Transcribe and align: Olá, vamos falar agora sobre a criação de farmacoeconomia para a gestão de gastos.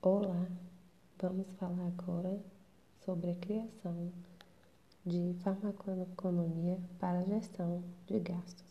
Olá, 0.00 0.46
vamos 1.20 1.52
falar 1.54 1.88
agora 1.88 2.38
sobre 3.04 3.32
a 3.32 3.34
criação 3.34 4.12
de 5.04 5.34
farmacoeconomia 5.42 6.78
para 7.00 7.18
a 7.18 7.24
gestão 7.24 7.82
de 8.06 8.20
gastos. 8.20 8.67